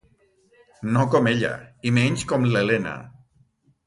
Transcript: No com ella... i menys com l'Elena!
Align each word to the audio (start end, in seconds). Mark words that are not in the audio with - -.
No 0.95 1.03
com 1.15 1.29
ella... 1.31 1.51
i 1.89 1.93
menys 1.97 2.23
com 2.31 2.47
l'Elena! 2.55 2.95